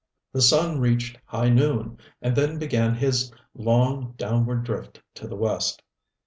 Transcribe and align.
The 0.33 0.41
sun 0.41 0.79
reached 0.79 1.19
high 1.25 1.49
noon 1.49 1.99
and 2.23 2.35
then 2.35 2.57
began 2.57 2.95
his 2.95 3.31
long, 3.53 4.15
downward 4.17 4.63
drift 4.63 4.99
to 5.13 5.27
the 5.27 5.35
West. 5.35 5.83